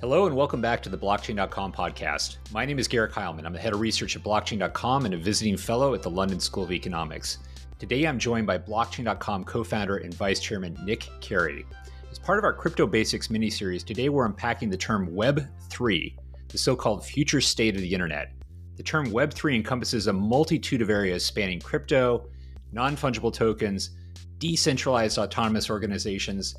[0.00, 2.38] Hello and welcome back to the Blockchain.com podcast.
[2.52, 3.44] My name is Garrick Hileman.
[3.44, 6.64] I'm the head of research at Blockchain.com and a visiting fellow at the London School
[6.64, 7.36] of Economics.
[7.78, 11.66] Today I'm joined by Blockchain.com co founder and vice chairman Nick Cary.
[12.10, 16.14] As part of our Crypto Basics mini series, today we're unpacking the term Web3,
[16.48, 18.32] the so called future state of the internet.
[18.78, 22.26] The term Web3 encompasses a multitude of areas spanning crypto,
[22.72, 23.90] non fungible tokens,
[24.38, 26.56] decentralized autonomous organizations,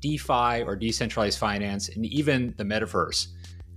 [0.00, 3.28] DeFi or decentralized finance, and even the metaverse.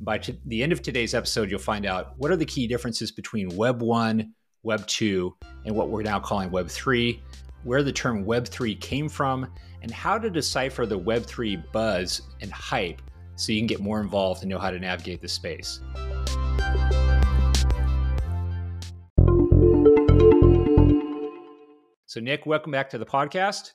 [0.02, 3.12] By t- the end of today's episode, you'll find out what are the key differences
[3.12, 7.22] between Web 1, Web 2, and what we're now calling Web 3,
[7.64, 9.52] where the term Web 3 came from,
[9.82, 13.02] and how to decipher the Web 3 buzz and hype
[13.36, 15.80] so you can get more involved and know how to navigate the space.
[22.06, 23.72] So, Nick, welcome back to the podcast.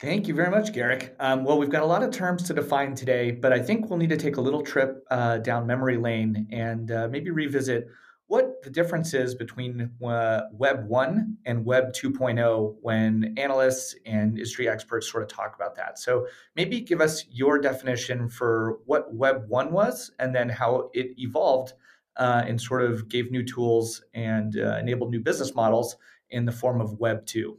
[0.00, 1.16] Thank you very much, Garrick.
[1.18, 3.98] Um, well, we've got a lot of terms to define today, but I think we'll
[3.98, 7.88] need to take a little trip uh, down memory lane and uh, maybe revisit
[8.28, 14.68] what the difference is between uh, Web 1 and Web 2.0 when analysts and industry
[14.68, 15.98] experts sort of talk about that.
[15.98, 21.18] So maybe give us your definition for what Web 1 was and then how it
[21.18, 21.72] evolved
[22.16, 25.96] uh, and sort of gave new tools and uh, enabled new business models
[26.30, 27.58] in the form of Web 2.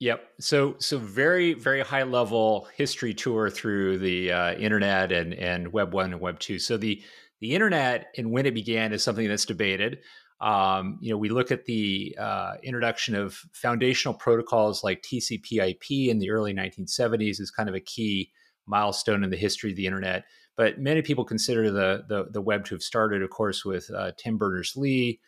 [0.00, 0.28] Yep.
[0.38, 5.92] So so very very high level history tour through the uh, internet and and Web
[5.92, 6.58] one and Web two.
[6.58, 7.02] So the
[7.40, 9.98] the internet and when it began is something that's debated.
[10.40, 16.20] Um, you know, we look at the uh, introduction of foundational protocols like TCP/IP in
[16.20, 18.30] the early 1970s as kind of a key
[18.64, 20.26] milestone in the history of the internet.
[20.56, 24.12] But many people consider the the, the web to have started, of course, with uh,
[24.16, 25.18] Tim Berners Lee,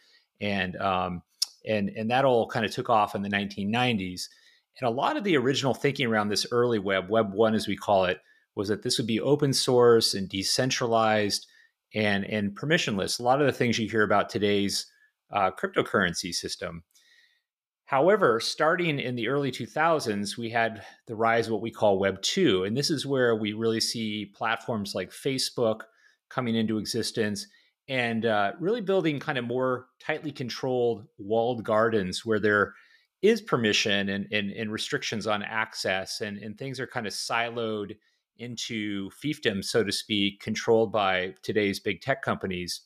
[0.40, 1.22] and um,
[1.66, 4.28] and and that all kind of took off in the 1990s.
[4.80, 7.76] And a lot of the original thinking around this early web, Web 1 as we
[7.76, 8.20] call it,
[8.54, 11.46] was that this would be open source and decentralized
[11.94, 13.20] and, and permissionless.
[13.20, 14.86] A lot of the things you hear about today's
[15.32, 16.82] uh, cryptocurrency system.
[17.84, 22.22] However, starting in the early 2000s, we had the rise of what we call Web
[22.22, 22.64] 2.
[22.64, 25.80] And this is where we really see platforms like Facebook
[26.28, 27.46] coming into existence
[27.88, 32.74] and uh, really building kind of more tightly controlled walled gardens where they're
[33.22, 37.96] is permission and, and, and restrictions on access and, and things are kind of siloed
[38.38, 42.82] into fiefdom, so to speak, controlled by today's big tech companies.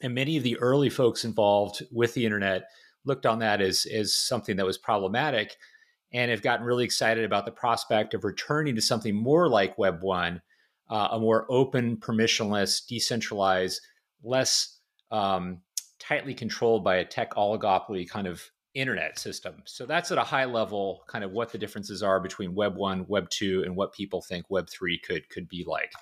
[0.00, 2.64] And many of the early folks involved with the internet
[3.04, 5.56] looked on that as, as something that was problematic
[6.12, 10.02] and have gotten really excited about the prospect of returning to something more like Web
[10.02, 10.40] 1,
[10.88, 13.80] uh, a more open, permissionless, decentralized,
[14.22, 14.78] less
[15.10, 15.60] um,
[15.98, 18.42] tightly controlled by a tech oligopoly kind of
[18.76, 19.62] internet system.
[19.64, 23.06] So that's at a high level kind of what the differences are between web 1,
[23.08, 25.92] web 2 and what people think web 3 could could be like.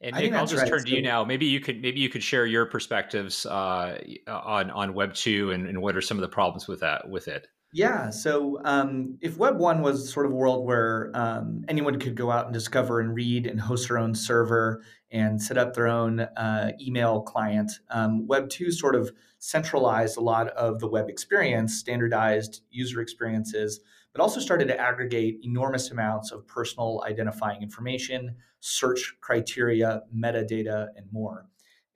[0.00, 0.68] And Nick, I'll just right.
[0.68, 1.24] turn to you now.
[1.24, 5.66] Maybe you could maybe you could share your perspectives uh, on on Web two and,
[5.66, 7.48] and what are some of the problems with that with it.
[7.72, 8.10] Yeah.
[8.10, 12.30] So um, if Web 1 was sort of a world where um, anyone could go
[12.30, 16.20] out and discover and read and host their own server and set up their own
[16.20, 21.74] uh, email client, um, Web 2 sort of centralized a lot of the web experience,
[21.74, 23.80] standardized user experiences,
[24.12, 31.06] but also started to aggregate enormous amounts of personal identifying information, search criteria, metadata, and
[31.12, 31.46] more.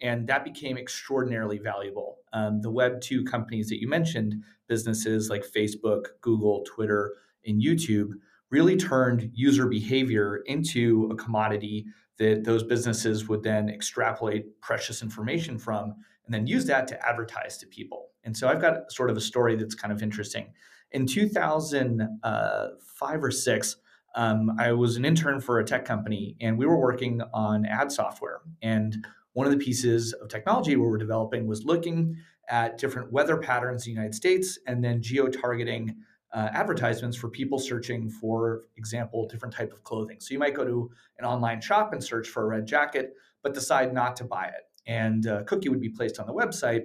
[0.02, 2.18] And that became extraordinarily valuable.
[2.32, 8.12] Um, the Web 2 companies that you mentioned, businesses like Facebook, Google, Twitter, and YouTube,
[8.50, 11.86] really turned user behavior into a commodity
[12.18, 15.94] that those businesses would then extrapolate precious information from
[16.26, 18.08] and then use that to advertise to people.
[18.24, 20.52] And so I've got sort of a story that's kind of interesting.
[20.92, 23.76] In 2005 or six,
[24.16, 27.92] um, I was an intern for a tech company and we were working on ad
[27.92, 28.40] software.
[28.60, 32.16] And one of the pieces of technology we were developing was looking
[32.48, 35.96] at different weather patterns in the United States and then geo-targeting
[36.32, 40.18] uh, advertisements for people searching for example different type of clothing.
[40.20, 43.54] So you might go to an online shop and search for a red jacket but
[43.54, 44.68] decide not to buy it.
[44.86, 46.84] And a cookie would be placed on the website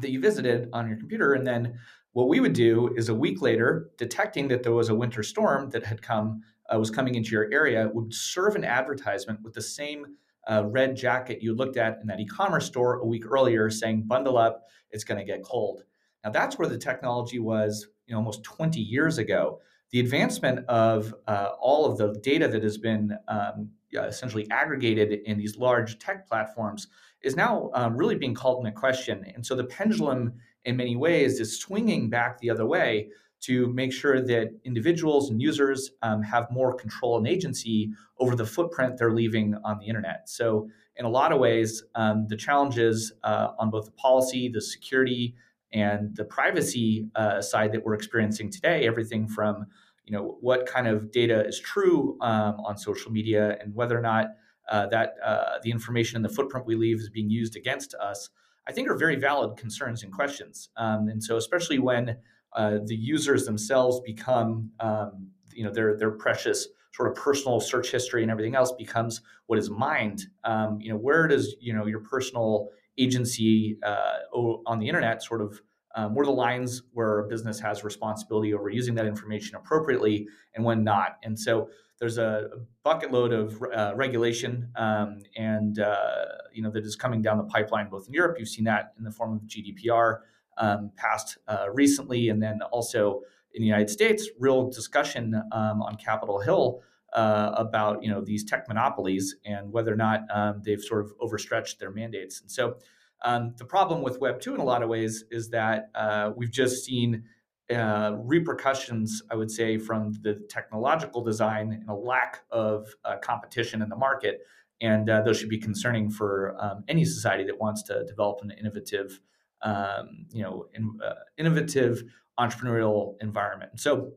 [0.00, 1.78] that you visited on your computer and then
[2.12, 5.68] what we would do is a week later detecting that there was a winter storm
[5.70, 9.62] that had come uh, was coming into your area would serve an advertisement with the
[9.62, 14.02] same uh, red jacket you looked at in that e-commerce store a week earlier saying
[14.02, 15.82] bundle up it's going to get cold.
[16.24, 19.60] Now that's where the technology was you know, almost 20 years ago.
[19.90, 25.38] The advancement of uh, all of the data that has been um, essentially aggregated in
[25.38, 26.88] these large tech platforms
[27.22, 29.24] is now um, really being called into question.
[29.34, 30.34] And so the pendulum
[30.64, 33.10] in many ways is swinging back the other way
[33.42, 38.46] to make sure that individuals and users um, have more control and agency over the
[38.46, 40.28] footprint they're leaving on the internet.
[40.28, 40.68] So,
[40.98, 45.34] in a lot of ways, um, the challenges uh, on both the policy, the security,
[45.72, 49.66] and the privacy uh, side that we're experiencing today, everything from
[50.04, 54.00] you know what kind of data is true um, on social media and whether or
[54.00, 54.28] not
[54.68, 58.30] uh, that uh, the information and the footprint we leave is being used against us,
[58.66, 60.70] I think are very valid concerns and questions.
[60.76, 62.16] Um, and so, especially when
[62.52, 67.90] uh, the users themselves become, um, you know, their their precious sort of personal search
[67.90, 70.24] history and everything else becomes what is mined.
[70.44, 74.18] Um, you know, where does you know your personal agency uh,
[74.66, 75.60] on the internet sort of
[75.96, 80.64] um, where the lines where a business has responsibility over using that information appropriately and
[80.64, 81.16] when not.
[81.22, 82.48] And so there's a
[82.84, 87.44] bucket load of uh, regulation um, and uh, you know that is coming down the
[87.44, 88.36] pipeline both in Europe.
[88.38, 90.20] You've seen that in the form of GDPR
[90.58, 93.22] um, passed uh, recently, and then also
[93.54, 96.82] in the United States, real discussion um, on Capitol Hill
[97.12, 101.12] uh, about you know these tech monopolies and whether or not um, they've sort of
[101.20, 102.40] overstretched their mandates.
[102.40, 102.76] And so
[103.24, 106.50] um, the problem with Web two in a lot of ways is that uh, we've
[106.50, 107.24] just seen.
[107.68, 113.82] Uh, repercussions, I would say, from the technological design and a lack of uh, competition
[113.82, 114.42] in the market,
[114.80, 118.52] and uh, those should be concerning for um, any society that wants to develop an
[118.52, 119.18] innovative
[119.62, 122.02] um, you know, in, uh, innovative
[122.38, 123.80] entrepreneurial environment.
[123.80, 124.12] So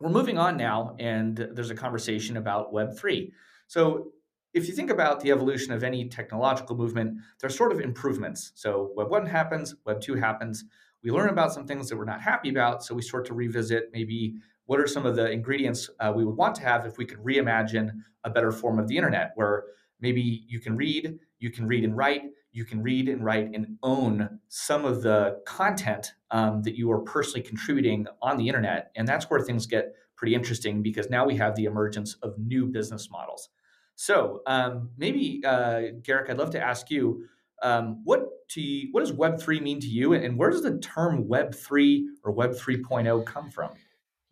[0.00, 3.32] we're moving on now, and there's a conversation about Web three.
[3.66, 4.12] So
[4.52, 8.52] if you think about the evolution of any technological movement, there's sort of improvements.
[8.54, 10.64] So Web one happens, Web two happens.
[11.02, 13.90] We learn about some things that we're not happy about, so we start to revisit
[13.92, 14.34] maybe
[14.66, 17.18] what are some of the ingredients uh, we would want to have if we could
[17.18, 17.90] reimagine
[18.24, 19.64] a better form of the internet where
[20.00, 22.22] maybe you can read, you can read and write,
[22.52, 27.00] you can read and write and own some of the content um, that you are
[27.00, 28.90] personally contributing on the internet.
[28.96, 32.66] And that's where things get pretty interesting because now we have the emergence of new
[32.66, 33.48] business models.
[33.94, 37.26] So um, maybe, uh, Garrick, I'd love to ask you
[37.62, 40.78] um, what to you, what does Web three mean to you, and where does the
[40.78, 43.70] term Web three or Web 3.0 come from?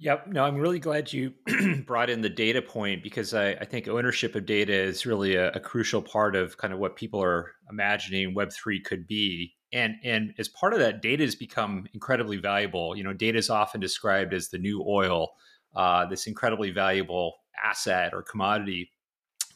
[0.01, 0.29] Yep.
[0.29, 1.33] No, I'm really glad you
[1.87, 5.51] brought in the data point because I, I think ownership of data is really a,
[5.51, 9.57] a, crucial part of kind of what people are imagining Web3 could be.
[9.73, 12.97] And, and as part of that, data has become incredibly valuable.
[12.97, 15.31] You know, data is often described as the new oil,
[15.75, 18.93] uh, this incredibly valuable asset or commodity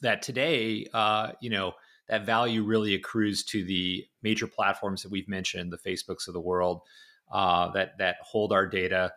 [0.00, 1.72] that today, uh, you know,
[2.08, 6.40] that value really accrues to the major platforms that we've mentioned, the Facebooks of the
[6.40, 6.80] world,
[7.32, 9.12] uh, that that hold our data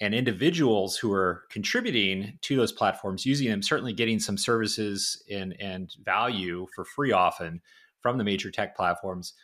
[0.00, 5.54] and individuals who are contributing to those platforms using them certainly getting some services and
[5.60, 7.60] and value for free often
[8.00, 9.34] from the major tech platforms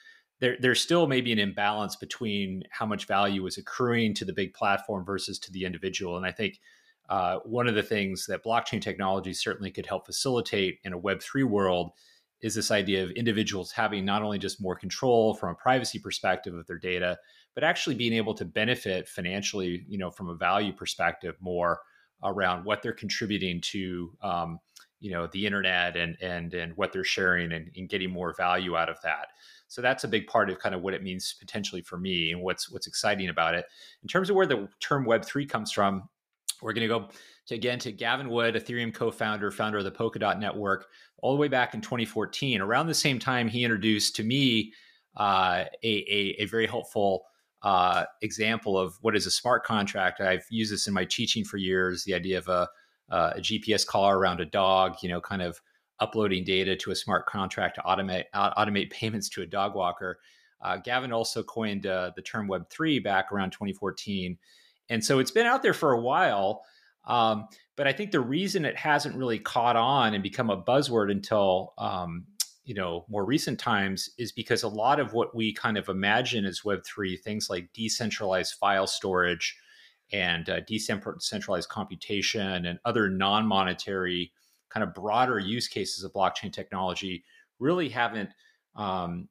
[0.41, 4.53] there there's still maybe an imbalance between how much value is accruing to the big
[4.55, 6.17] platform versus to the individual.
[6.17, 6.61] And i think
[7.08, 11.44] uh, one of the things that blockchain technology certainly could help facilitate in a web3
[11.44, 11.93] world
[12.41, 16.55] is this idea of individuals having not only just more control from a privacy perspective
[16.55, 17.17] of their data
[17.56, 21.81] but actually being able to benefit financially, you know, from a value perspective more
[22.23, 24.61] around what they're contributing to, um,
[25.00, 28.76] you know, the internet and and and what they're sharing and, and getting more value
[28.76, 29.29] out of that.
[29.69, 32.43] So that's a big part of kind of what it means potentially for me and
[32.43, 33.64] what's what's exciting about it.
[34.03, 36.08] In terms of where the term Web three comes from,
[36.61, 37.08] we're going to go
[37.47, 41.48] to, again to Gavin Wood, Ethereum co-founder, founder of the Polkadot network, all the way
[41.48, 42.60] back in 2014.
[42.60, 44.75] Around the same time, he introduced to me
[45.17, 47.25] uh, a, a, a very helpful
[47.67, 50.20] uh, example of what is a smart contract.
[50.20, 52.05] I've used this in my teaching for years.
[52.05, 52.69] The idea of a,
[53.11, 55.61] uh, a GPS collar around a dog, you know, kind of
[55.99, 60.20] uploading data to a smart contract to automate automate payments to a dog walker.
[60.63, 64.39] Uh, Gavin also coined uh, the term Web three back around 2014,
[64.89, 66.63] and so it's been out there for a while.
[67.05, 71.11] Um, but I think the reason it hasn't really caught on and become a buzzword
[71.11, 72.27] until um,
[72.67, 76.44] you know more recent times is because a lot of what we kind of imagine
[76.44, 79.56] as web3 things like decentralized file storage
[80.13, 84.32] and uh, decentralized computation and other non-monetary
[84.69, 87.25] kind of broader use cases of blockchain technology
[87.58, 88.31] really haven't
[88.75, 89.29] um,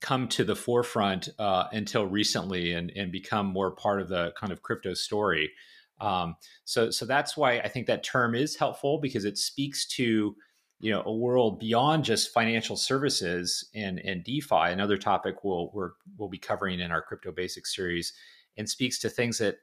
[0.00, 4.52] come to the forefront uh, until recently and, and become more part of the kind
[4.52, 5.52] of crypto story.
[6.00, 10.34] Um, so so that's why i think that term is helpful because it speaks to
[10.82, 15.92] you know a world beyond just financial services and and DeFi, another topic we'll we're,
[16.18, 18.12] we'll be covering in our crypto basics series,
[18.58, 19.58] and speaks to things that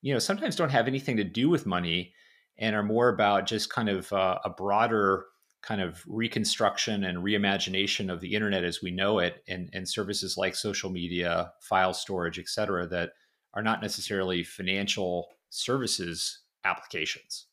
[0.00, 2.14] you know sometimes don't have anything to do with money
[2.56, 5.26] and are more about just kind of uh, a broader
[5.60, 10.38] kind of reconstruction and reimagination of the internet as we know it and, and services
[10.38, 13.10] like social media file storage et cetera that
[13.54, 17.46] are not necessarily financial services applications.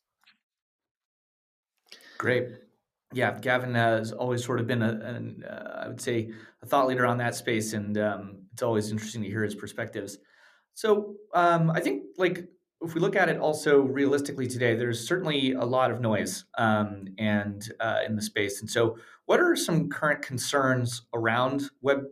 [2.16, 2.48] Great.
[3.14, 6.30] Yeah, Gavin has always sort of been a, an, uh, I would say,
[6.62, 10.18] a thought leader on that space, and um, it's always interesting to hear his perspectives.
[10.74, 12.46] So um, I think, like,
[12.80, 17.06] if we look at it also realistically today, there's certainly a lot of noise um,
[17.18, 18.60] and uh, in the space.
[18.60, 22.04] And so, what are some current concerns around Web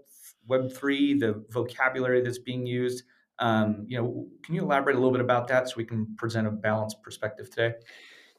[0.49, 3.05] Web three, the vocabulary that's being used?
[3.38, 6.47] Um, you know, can you elaborate a little bit about that so we can present
[6.47, 7.75] a balanced perspective today?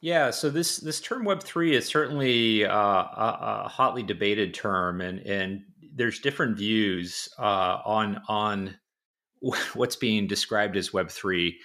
[0.02, 5.02] Yeah, so this this term Web three is certainly uh, a, a, hotly debated term,
[5.02, 5.64] and and
[5.96, 8.76] there's different views uh, on on
[9.74, 11.60] what's being described as Web three.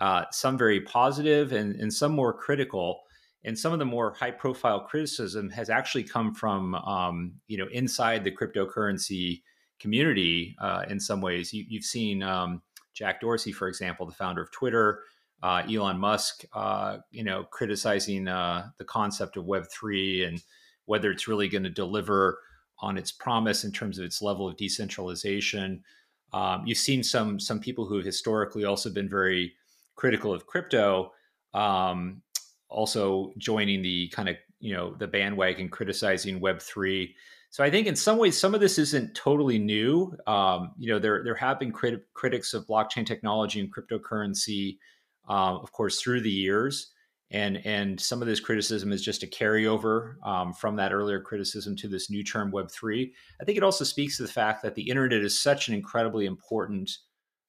[0.00, 3.02] Uh, some very positive, and and some more critical.
[3.46, 7.68] And some of the more high profile criticism has actually come from um, you know
[7.70, 9.42] inside the cryptocurrency
[9.78, 10.56] community.
[10.58, 12.62] Uh, in some ways, you, have seen um,
[12.94, 15.02] Jack Dorsey, for example, the founder of Twitter
[15.44, 20.42] uh, Elon Musk, uh, you know, criticizing uh, the concept of Web three and
[20.86, 22.38] whether it's really going to deliver
[22.78, 25.84] on its promise in terms of its level of decentralization.
[26.32, 29.52] Um, you've seen some some people who have historically also been very
[29.96, 31.12] critical of crypto,
[31.52, 32.22] um,
[32.70, 37.14] also joining the kind of you know the bandwagon criticizing Web three.
[37.50, 40.16] So I think in some ways some of this isn't totally new.
[40.26, 44.78] Um, you know, there there have been crit- critics of blockchain technology and cryptocurrency
[45.28, 46.90] um, of course, through the years.
[47.30, 51.74] And, and some of this criticism is just a carryover um, from that earlier criticism
[51.76, 53.10] to this new term Web3.
[53.40, 56.26] I think it also speaks to the fact that the internet is such an incredibly
[56.26, 56.90] important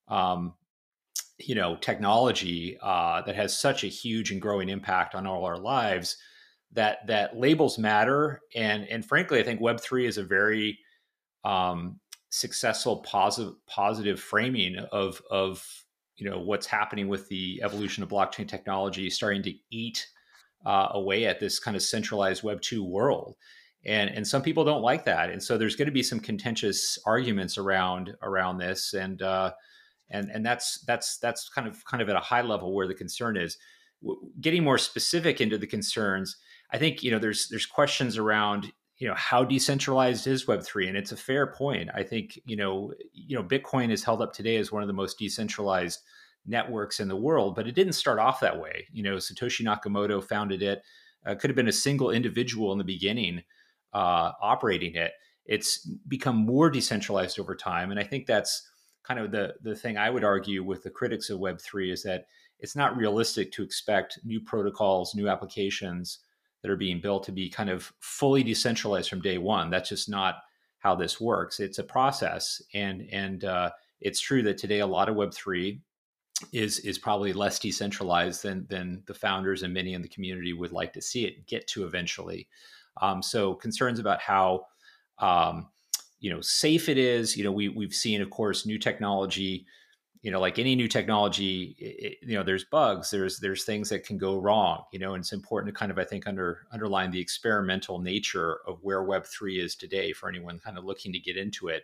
[0.07, 0.53] um,
[1.37, 5.57] you know technology uh, that has such a huge and growing impact on all our
[5.57, 6.17] lives
[6.71, 10.77] that that labels matter and and frankly i think web3 is a very
[11.43, 15.84] um, successful positive positive framing of of
[16.17, 20.07] you know what's happening with the evolution of blockchain technology starting to eat
[20.65, 23.35] uh, away at this kind of centralized web 2 world.
[23.85, 25.29] And and some people don't like that.
[25.29, 28.93] And so there's going to be some contentious arguments around around this.
[28.93, 29.51] And uh,
[30.09, 32.95] and and that's that's that's kind of kind of at a high level where the
[32.95, 33.57] concern is.
[34.39, 36.37] Getting more specific into the concerns
[36.71, 40.97] i think you know there's there's questions around you know how decentralized is web3 and
[40.97, 41.89] it's a fair point.
[41.93, 44.93] I think you know you know bitcoin is held up today as one of the
[44.93, 45.99] most decentralized
[46.47, 48.87] networks in the world but it didn't start off that way.
[48.91, 50.83] You know satoshi nakamoto founded it.
[51.25, 53.41] Uh, could have been a single individual in the beginning
[53.93, 55.13] uh, operating it.
[55.45, 58.69] It's become more decentralized over time and i think that's
[59.03, 62.25] kind of the the thing i would argue with the critics of web3 is that
[62.59, 66.19] it's not realistic to expect new protocols new applications
[66.65, 69.69] that are being built to be kind of fully decentralized from day one.
[69.69, 70.37] That's just not
[70.79, 71.59] how this works.
[71.59, 73.69] It's a process, and and uh,
[74.01, 75.81] it's true that today a lot of Web three
[76.53, 80.71] is is probably less decentralized than than the founders and many in the community would
[80.71, 82.47] like to see it get to eventually.
[82.99, 84.65] Um, so concerns about how
[85.19, 85.67] um,
[86.19, 87.37] you know safe it is.
[87.37, 89.67] You know, we we've seen, of course, new technology
[90.25, 94.03] you know like any new technology it, you know there's bugs there's there's things that
[94.03, 97.11] can go wrong you know and it's important to kind of i think under underline
[97.11, 101.37] the experimental nature of where web3 is today for anyone kind of looking to get
[101.37, 101.83] into it.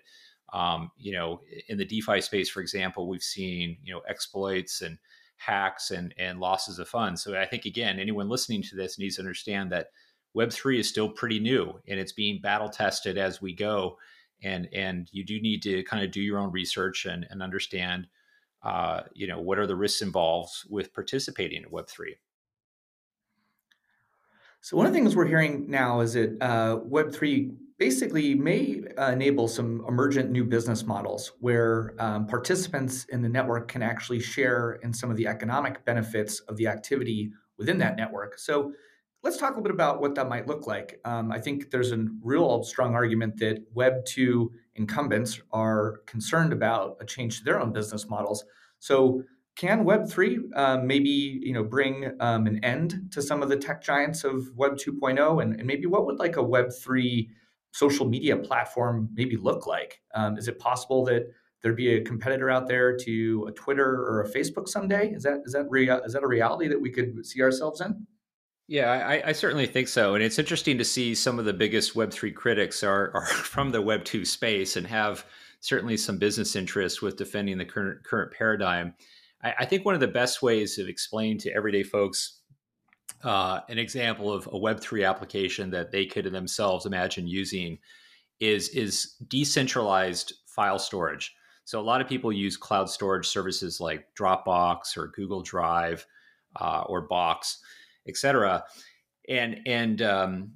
[0.54, 4.98] Um, you know in the defi space for example we've seen you know exploits and
[5.38, 7.22] hacks and and losses of funds.
[7.22, 9.90] So i think again anyone listening to this needs to understand that
[10.36, 13.98] web3 is still pretty new and it's being battle tested as we go.
[14.44, 18.08] And and you do need to kind of do your own research and, and understand
[18.64, 22.18] uh, you know, what are the risks involved with participating in Web3?
[24.62, 29.12] So one of the things we're hearing now is that uh, Web3 basically may uh,
[29.12, 34.74] enable some emergent new business models where um, participants in the network can actually share
[34.84, 38.38] in some of the economic benefits of the activity within that network.
[38.38, 38.72] So
[39.24, 41.00] let's talk a little bit about what that might look like.
[41.06, 46.98] Um, I think there's a real strong argument that Web 2 incumbents are concerned about
[47.00, 48.46] a change to their own business models.
[48.80, 49.24] So
[49.56, 53.84] can Web3 uh, maybe you know bring um, an end to some of the tech
[53.84, 55.42] giants of Web 2.0?
[55.42, 57.28] And, and, maybe what would like a Web3
[57.72, 60.02] social media platform maybe look like?
[60.16, 61.28] Um, is it possible that
[61.62, 65.12] there'd be a competitor out there to a Twitter or a Facebook someday?
[65.12, 68.08] Is that is that rea- is that a reality that we could see ourselves in?
[68.68, 70.16] Yeah, I, I, certainly think so.
[70.16, 73.82] And it's interesting to see some of the biggest Web3 critics are, are from the
[73.82, 75.26] Web2 space and have
[75.60, 78.94] certainly some business interests with defending the current, current paradigm.
[79.44, 82.40] I, I think one of the best ways of explaining to everyday folks
[83.24, 87.78] uh, an example of a Web3 application that they could themselves imagine using
[88.40, 91.36] is, is decentralized file storage.
[91.66, 96.06] So a lot of people use cloud storage services like Dropbox or Google Drive
[96.60, 97.60] uh, or Box,
[98.08, 98.64] et cetera.
[99.30, 100.52] And, and um,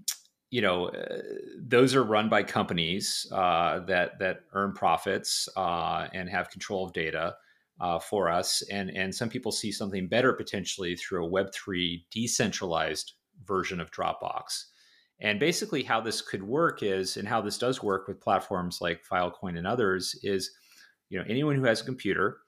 [0.49, 1.21] you know, uh,
[1.59, 6.93] those are run by companies uh, that, that earn profits uh, and have control of
[6.93, 7.35] data.
[7.81, 8.63] Uh, for us.
[8.71, 13.11] And, and some people see something better potentially through a Web3 decentralized
[13.43, 14.67] version of Dropbox.
[15.19, 19.05] And basically, how this could work is, and how this does work with platforms like
[19.05, 20.51] Filecoin and others, is
[21.09, 22.39] you know anyone who has a computer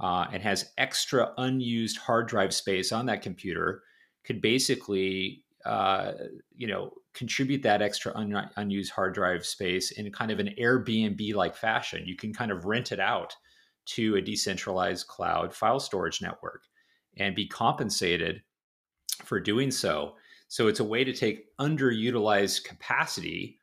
[0.00, 3.82] uh, and has extra unused hard drive space on that computer
[4.24, 6.12] could basically uh,
[6.56, 11.34] you know contribute that extra un- unused hard drive space in kind of an Airbnb
[11.34, 12.06] like fashion.
[12.06, 13.36] You can kind of rent it out
[13.84, 16.64] to a decentralized cloud file storage network
[17.18, 18.42] and be compensated
[19.24, 20.14] for doing so.
[20.48, 23.58] So it's a way to take underutilized capacity,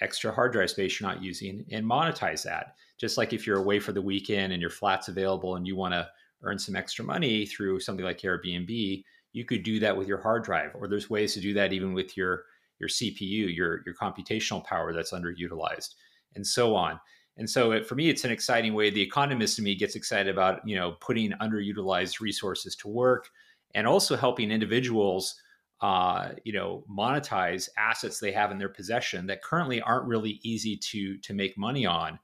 [0.00, 2.74] extra hard drive space you're not using, and monetize that.
[2.98, 5.94] Just like if you're away for the weekend and your flat's available and you want
[5.94, 6.08] to
[6.42, 10.44] earn some extra money through something like Airbnb, you could do that with your hard
[10.44, 10.72] drive.
[10.74, 12.44] Or there's ways to do that even with your
[12.78, 15.94] your CPU, your your computational power that's underutilized,
[16.34, 17.00] and so on.
[17.38, 18.90] And so it, for me, it's an exciting way.
[18.90, 23.28] The economist in me gets excited about you know putting underutilized resources to work,
[23.74, 25.34] and also helping individuals
[25.80, 30.76] uh, you know monetize assets they have in their possession that currently aren't really easy
[30.76, 32.18] to to make money on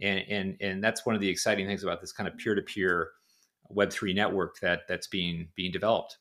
[0.00, 3.10] and and and that's one of the exciting things about this kind of peer-to-peer
[3.74, 6.18] web3 network that that's being being developed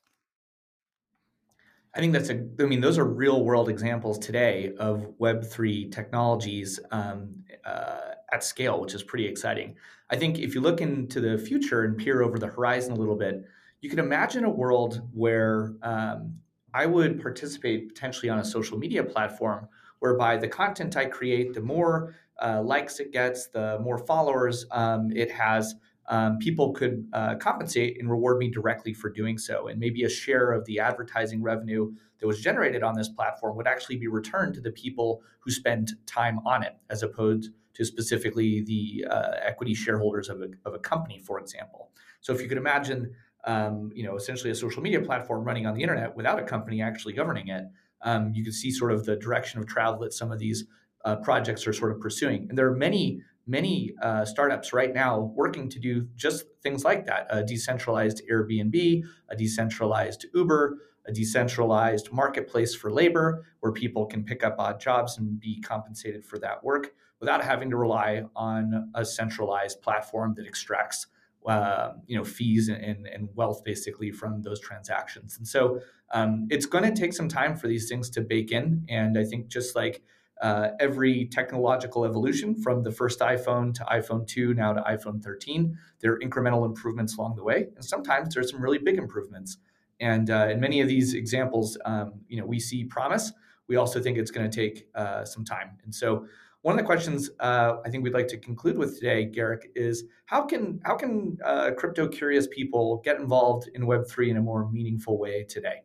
[1.99, 6.79] I think that's a, I mean, those are real world examples today of Web3 technologies
[6.91, 9.75] um, uh, at scale, which is pretty exciting.
[10.09, 13.17] I think if you look into the future and peer over the horizon a little
[13.17, 13.43] bit,
[13.81, 16.35] you can imagine a world where um,
[16.73, 19.67] I would participate potentially on a social media platform
[19.99, 25.11] whereby the content I create, the more uh, likes it gets, the more followers um,
[25.13, 25.75] it has,
[26.09, 29.67] um, people could uh, compensate and reward me directly for doing so.
[29.67, 33.67] And maybe a share of the advertising revenue that was generated on this platform would
[33.67, 38.61] actually be returned to the people who spend time on it, as opposed to specifically
[38.61, 41.91] the uh, equity shareholders of a, of a company, for example.
[42.21, 43.13] So if you could imagine
[43.45, 46.81] um, you know, essentially a social media platform running on the internet without a company
[46.81, 47.65] actually governing it,
[48.01, 50.65] um, you can see sort of the direction of travel that some of these
[51.05, 52.47] uh, projects are sort of pursuing.
[52.49, 57.05] And there are many, many uh, startups right now working to do just things like
[57.05, 64.23] that: a decentralized Airbnb, a decentralized Uber, a decentralized marketplace for labor, where people can
[64.23, 68.91] pick up odd jobs and be compensated for that work without having to rely on
[68.95, 71.07] a centralized platform that extracts
[71.47, 75.37] uh, you know fees and, and wealth basically from those transactions.
[75.37, 75.81] And so
[76.11, 79.23] um, it's going to take some time for these things to bake in and i
[79.23, 80.01] think just like
[80.41, 85.77] uh, every technological evolution from the first iphone to iphone 2 now to iphone 13
[85.99, 89.57] there are incremental improvements along the way and sometimes there's some really big improvements.
[90.01, 93.31] And uh, in many of these examples um, you know we see promise.
[93.67, 95.77] We also think it's going to take uh, some time.
[95.83, 96.25] And so
[96.61, 100.05] one of the questions uh, I think we'd like to conclude with today, Garrick, is
[100.25, 104.41] how can how can uh, crypto curious people get involved in Web three in a
[104.41, 105.83] more meaningful way today?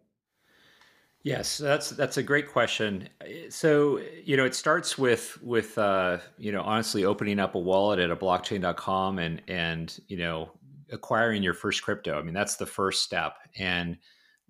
[1.25, 3.09] Yes, that's that's a great question.
[3.49, 7.99] So you know, it starts with with uh, you know honestly opening up a wallet
[7.99, 10.51] at a blockchain.com and and you know
[10.93, 12.19] acquiring your first crypto.
[12.19, 13.97] I mean, that's the first step, and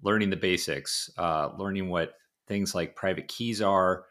[0.02, 2.14] learning the basics, uh, learning what
[2.48, 4.06] things like private keys are,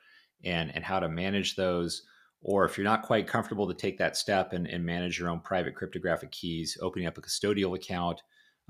[0.46, 2.04] and and how to manage those
[2.46, 5.40] or if you're not quite comfortable to take that step and, and manage your own
[5.40, 8.22] private cryptographic keys opening up a custodial account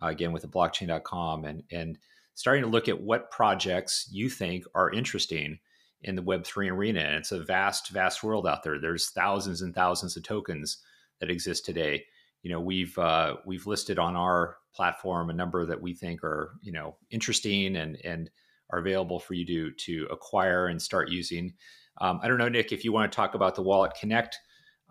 [0.02, 1.98] uh, again with a blockchain.com and and
[2.36, 5.60] starting to look at what projects you think are interesting
[6.02, 9.74] in the web3 arena and it's a vast vast world out there there's thousands and
[9.74, 10.80] thousands of tokens
[11.20, 12.04] that exist today
[12.42, 16.56] you know we've uh, we've listed on our platform a number that we think are
[16.62, 18.30] you know interesting and and
[18.74, 21.54] are available for you to to acquire and start using.
[22.02, 24.38] Um, I don't know, Nick, if you want to talk about the Wallet Connect,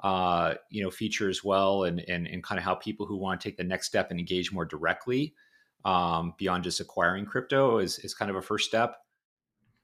[0.04, 3.40] uh, you know, feature as well, and and and kind of how people who want
[3.40, 5.34] to take the next step and engage more directly
[5.84, 8.96] um, beyond just acquiring crypto is is kind of a first step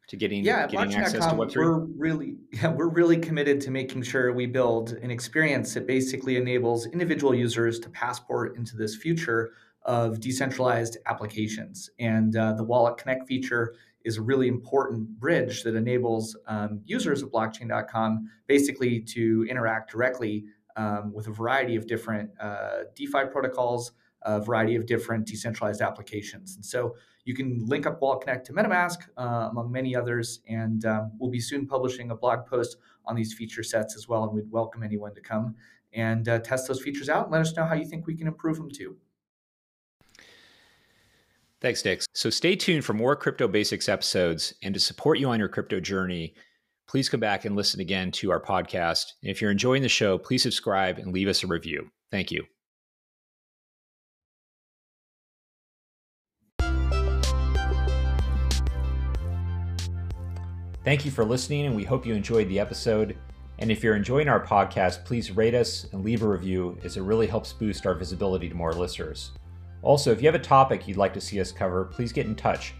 [0.08, 1.56] to getting yeah, getting access to Web3?
[1.56, 6.36] We're really yeah, we're really committed to making sure we build an experience that basically
[6.36, 11.90] enables individual users to passport into this future of decentralized applications.
[11.98, 17.22] And uh, the Wallet Connect feature is a really important bridge that enables um, users
[17.22, 20.44] of blockchain.com basically to interact directly
[20.76, 26.56] um, with a variety of different uh, DeFi protocols, a variety of different decentralized applications.
[26.56, 30.40] And so you can link up Wallet Connect to MetaMask, uh, among many others.
[30.48, 34.24] And um, we'll be soon publishing a blog post on these feature sets as well.
[34.24, 35.54] And we'd welcome anyone to come
[35.92, 38.26] and uh, test those features out and let us know how you think we can
[38.26, 38.96] improve them too.
[41.60, 42.02] Thanks, Nick.
[42.14, 44.54] So stay tuned for more Crypto Basics episodes.
[44.62, 46.34] And to support you on your crypto journey,
[46.86, 49.14] please come back and listen again to our podcast.
[49.22, 51.90] And if you're enjoying the show, please subscribe and leave us a review.
[52.10, 52.44] Thank you.
[60.88, 63.14] Thank you for listening, and we hope you enjoyed the episode.
[63.58, 67.02] And if you're enjoying our podcast, please rate us and leave a review, as it
[67.02, 69.32] really helps boost our visibility to more listeners.
[69.82, 72.34] Also, if you have a topic you'd like to see us cover, please get in
[72.34, 72.72] touch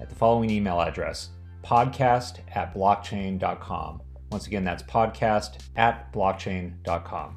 [0.00, 1.28] at the following email address
[1.62, 4.02] podcast at blockchain.com.
[4.32, 7.36] Once again, that's podcast at blockchain.com.